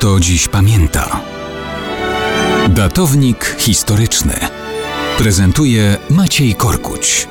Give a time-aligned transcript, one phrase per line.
[0.00, 1.20] kto dziś pamięta.
[2.68, 4.34] Datownik historyczny
[5.18, 7.28] prezentuje Maciej Korkuć.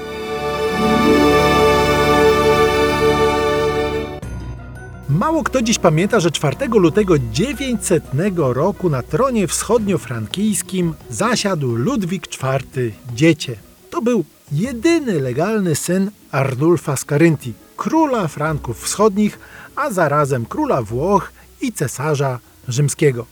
[5.10, 8.04] Mało kto dziś pamięta, że 4 lutego 900
[8.38, 13.56] roku na tronie wschodniofrankijskim zasiadł Ludwik IV Dziecię.
[13.90, 19.40] To był jedyny legalny syn Arnulfa z Karyntii, króla Franków Wschodnich,
[19.76, 21.32] a zarazem króla Włoch
[21.62, 23.26] i cesarza rzymskiego.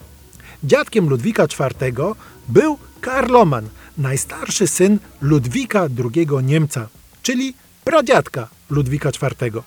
[0.63, 1.93] Dziadkiem Ludwika IV
[2.49, 6.87] był Karloman, najstarszy syn Ludwika II Niemca,
[7.23, 9.61] czyli pradziadka Ludwika IV.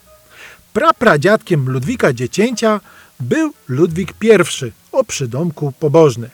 [0.72, 2.80] Prapradziadkiem Ludwika Dziecięcia
[3.20, 4.28] był Ludwik I
[4.92, 6.30] o przydomku pobożny.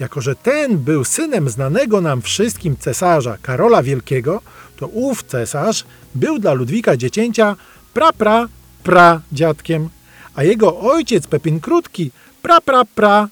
[0.00, 4.40] Jako, że ten był synem znanego nam wszystkim cesarza Karola Wielkiego,
[4.76, 7.56] to ów cesarz był dla Ludwika Dziecięcia
[7.94, 8.48] pra-pra
[8.82, 9.88] pradziadkiem,
[10.34, 12.10] a jego ojciec Pepin Krótki
[12.42, 13.28] pra-pra-pra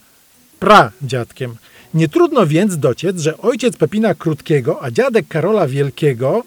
[0.58, 1.56] pradziadkiem.
[1.94, 6.42] Nie trudno więc dociec, że ojciec Pepina Krótkiego, a dziadek Karola Wielkiego,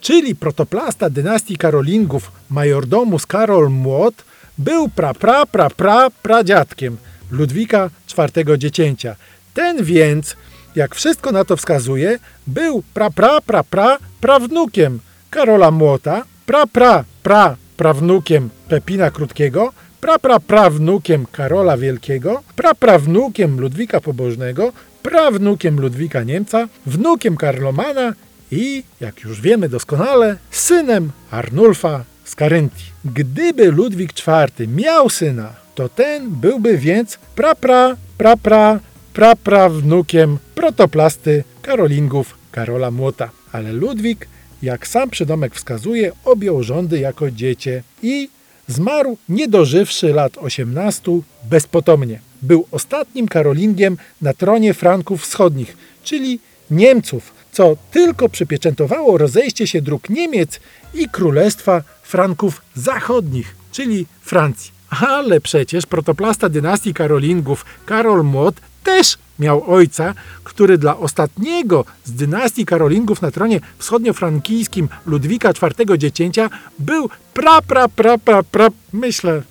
[0.00, 4.24] czyli protoplasta dynastii Karolingów majordomus Karol Młot,
[4.58, 6.96] był pra-pra pra pra pradziadkiem
[7.30, 9.16] Ludwika IV Dziecięcia.
[9.54, 10.36] Ten więc,
[10.76, 18.50] jak wszystko na to wskazuje, był pra-pra pra pra prawnukiem Karola Młota, pra-pra pra prawnukiem
[18.68, 28.12] Pepina Krótkiego, praprawnukiem Karola Wielkiego, praprawnukiem Ludwika Pobożnego, prawnukiem Ludwika Niemca, wnukiem Karlomana
[28.50, 32.84] i, jak już wiemy doskonale, synem Arnulfa z Karyntii.
[33.04, 38.80] Gdyby Ludwik IV miał syna, to ten byłby więc prapra, prapra,
[39.12, 43.30] praprawnukiem protoplasty Karolingów Karola Młota.
[43.52, 44.28] Ale Ludwik,
[44.62, 48.28] jak sam przydomek wskazuje, objął rządy jako dziecię i
[48.68, 51.12] Zmarł nie dożywszy lat 18
[51.44, 52.20] bezpotomnie.
[52.42, 60.10] Był ostatnim Karolingiem na tronie Franków Wschodnich, czyli Niemców, co tylko przypieczętowało rozejście się dróg
[60.10, 60.60] Niemiec
[60.94, 64.72] i Królestwa Franków Zachodnich, czyli Francji.
[64.90, 72.66] Ale przecież protoplasta dynastii Karolingów Karol Młot też miał ojca, który dla ostatniego z dynastii
[72.66, 78.68] Karolingów na tronie wschodniofrankijskim Ludwika IV Dziecięcia był pra, pra, pra, pra, pra.
[78.92, 79.42] Myślę,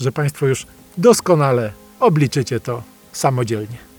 [0.00, 0.66] że Państwo już
[0.98, 2.82] doskonale obliczycie to
[3.12, 3.95] samodzielnie.